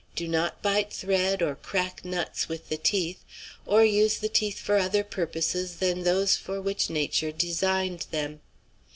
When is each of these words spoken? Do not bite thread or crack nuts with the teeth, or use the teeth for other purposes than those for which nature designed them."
Do 0.15 0.27
not 0.27 0.63
bite 0.63 0.91
thread 0.91 1.43
or 1.43 1.53
crack 1.55 2.03
nuts 2.03 2.49
with 2.49 2.69
the 2.69 2.77
teeth, 2.77 3.23
or 3.67 3.85
use 3.85 4.17
the 4.17 4.29
teeth 4.29 4.57
for 4.57 4.77
other 4.77 5.03
purposes 5.03 5.75
than 5.75 6.01
those 6.01 6.35
for 6.35 6.59
which 6.59 6.89
nature 6.89 7.31
designed 7.31 8.07
them." 8.09 8.39